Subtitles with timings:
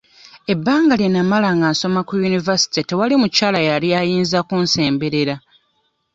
[0.53, 5.35] Ebbanga lye namala nga nsoma ku yunivasite tewali mukyala yali ayinza kunsemberera.